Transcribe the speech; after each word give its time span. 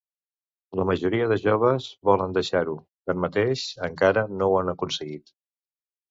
La 0.77 0.83
majoria 0.89 1.25
de 1.31 1.35
joves 1.41 1.89
volen 2.09 2.33
deixar-ho, 2.37 2.73
tanmateix, 3.11 3.65
encara 3.89 4.23
no 4.39 4.49
ho 4.51 4.55
han 4.61 4.73
aconseguit. 4.75 5.31